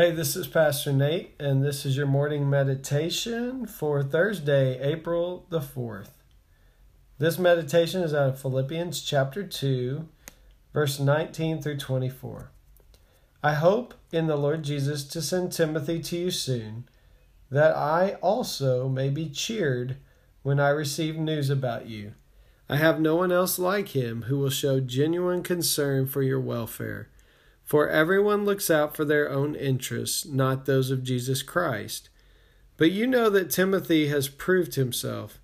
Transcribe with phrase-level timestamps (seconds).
[0.00, 5.60] Hey, this is Pastor Nate, and this is your morning meditation for Thursday, April the
[5.60, 6.08] 4th.
[7.18, 10.08] This meditation is out of Philippians chapter 2,
[10.72, 12.50] verse 19 through 24.
[13.42, 16.88] I hope in the Lord Jesus to send Timothy to you soon,
[17.50, 19.98] that I also may be cheered
[20.42, 22.14] when I receive news about you.
[22.70, 27.10] I have no one else like him who will show genuine concern for your welfare.
[27.70, 32.08] For everyone looks out for their own interests, not those of Jesus Christ.
[32.76, 35.38] But you know that Timothy has proved himself,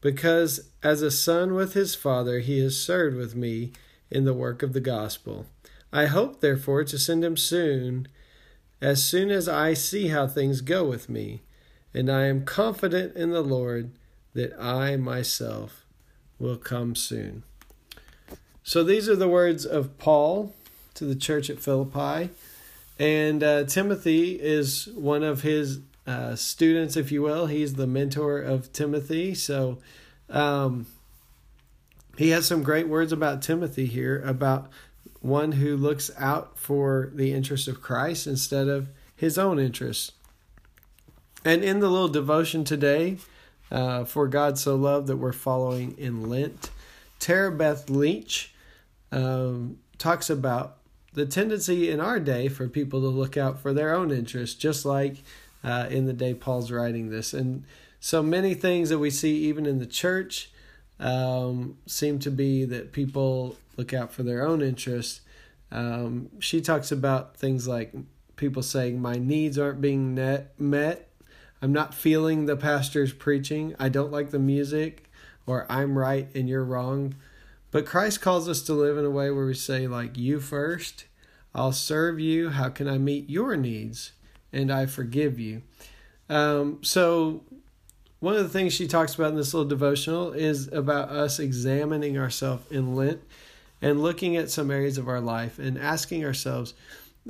[0.00, 3.72] because as a son with his father he has served with me
[4.12, 5.46] in the work of the gospel.
[5.92, 8.06] I hope, therefore, to send him soon,
[8.80, 11.42] as soon as I see how things go with me,
[11.92, 13.90] and I am confident in the Lord
[14.34, 15.84] that I myself
[16.38, 17.42] will come soon.
[18.62, 20.54] So these are the words of Paul
[20.94, 22.30] to the church at Philippi.
[22.98, 27.46] And uh, Timothy is one of his uh, students, if you will.
[27.46, 29.34] He's the mentor of Timothy.
[29.34, 29.78] So
[30.28, 30.86] um,
[32.16, 34.70] he has some great words about Timothy here about
[35.20, 40.12] one who looks out for the interests of Christ instead of his own interests.
[41.44, 43.18] And in the little devotion today,
[43.70, 46.70] uh, for God so loved that we're following in Lent,
[47.18, 48.52] Tara Beth Leach
[49.10, 50.78] um, talks about
[51.12, 54.84] the tendency in our day for people to look out for their own interests, just
[54.84, 55.22] like
[55.62, 57.32] uh, in the day Paul's writing this.
[57.32, 57.64] And
[58.00, 60.50] so many things that we see even in the church
[60.98, 65.20] um, seem to be that people look out for their own interests.
[65.70, 67.92] Um, she talks about things like
[68.36, 71.08] people saying, My needs aren't being net, met.
[71.60, 73.74] I'm not feeling the pastor's preaching.
[73.78, 75.08] I don't like the music,
[75.46, 77.14] or I'm right and you're wrong.
[77.72, 81.06] But Christ calls us to live in a way where we say, like, you first,
[81.54, 82.50] I'll serve you.
[82.50, 84.12] How can I meet your needs?
[84.52, 85.62] And I forgive you.
[86.28, 87.42] Um, so,
[88.20, 92.16] one of the things she talks about in this little devotional is about us examining
[92.16, 93.20] ourselves in Lent
[93.80, 96.74] and looking at some areas of our life and asking ourselves,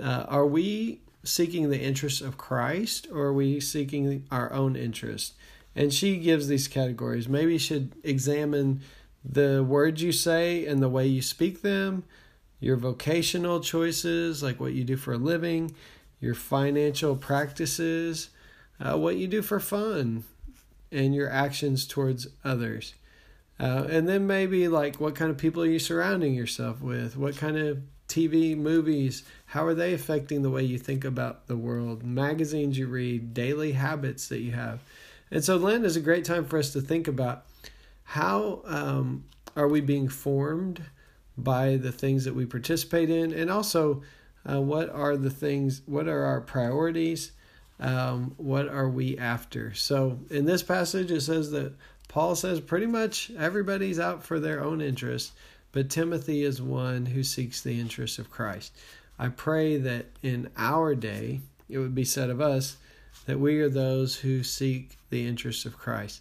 [0.03, 5.35] uh, are we seeking the interests of Christ or are we seeking our own interest?
[5.75, 7.29] And she gives these categories.
[7.29, 8.83] Maybe you should examine
[9.25, 12.05] the words you say and the way you speak them,
[12.61, 15.75] your vocational choices, like what you do for a living,
[16.21, 18.31] your financial practices,
[18.81, 20.25] uh, what you do for fun,
[20.91, 22.95] and your actions towards others.
[23.59, 27.17] Uh, and then maybe like what kind of people are you surrounding yourself with?
[27.17, 31.57] What kind of TV, movies, how are they affecting the way you think about the
[31.57, 32.05] world?
[32.05, 34.81] Magazines you read, daily habits that you have.
[35.31, 37.47] And so Lent is a great time for us to think about
[38.13, 39.25] how um,
[39.57, 40.83] are we being formed
[41.39, 44.03] by the things that we participate in, and also
[44.47, 47.33] uh, what are the things, what are our priorities,
[47.81, 49.73] um, what are we after.
[49.73, 51.73] So in this passage, it says that
[52.09, 55.33] Paul says pretty much everybody's out for their own interest,
[55.73, 58.77] but Timothy is one who seeks the interest of Christ.
[59.19, 61.41] I pray that in our day,
[61.71, 62.77] it would be said of us
[63.25, 66.21] that we are those who seek the interests of Christ.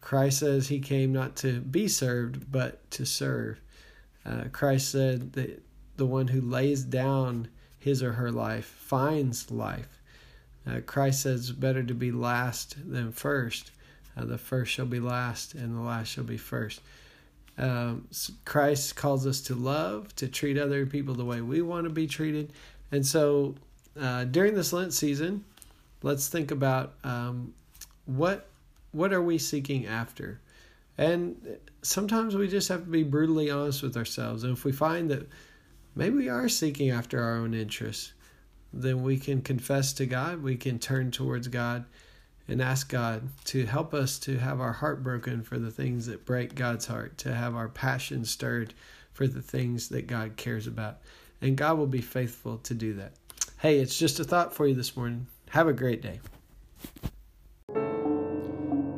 [0.00, 3.60] Christ says he came not to be served, but to serve.
[4.24, 5.62] Uh, Christ said that
[5.96, 7.48] the one who lays down
[7.78, 10.00] his or her life finds life.
[10.66, 13.70] Uh, Christ says better to be last than first.
[14.16, 16.80] Uh, the first shall be last, and the last shall be first.
[17.56, 18.06] Um,
[18.44, 22.06] Christ calls us to love, to treat other people the way we want to be
[22.06, 22.52] treated.
[22.92, 23.54] And so
[24.00, 25.44] uh, during this Lent season,
[26.02, 27.54] let's think about um,
[28.06, 28.48] what
[28.92, 30.40] what are we seeking after?
[30.96, 34.42] And sometimes we just have to be brutally honest with ourselves.
[34.44, 35.28] And if we find that
[35.94, 38.12] maybe we are seeking after our own interests,
[38.72, 41.84] then we can confess to God, we can turn towards God
[42.48, 46.24] and ask God to help us to have our heart broken for the things that
[46.24, 48.74] break God's heart, to have our passion stirred
[49.12, 50.98] for the things that God cares about.
[51.40, 53.12] And God will be faithful to do that.
[53.58, 55.26] Hey, it's just a thought for you this morning.
[55.50, 56.20] Have a great day.